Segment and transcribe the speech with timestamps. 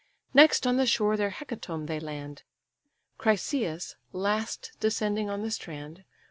[0.33, 2.41] Next on the shore their hecatomb they land;
[3.19, 6.05] Chryseïs last descending on the strand.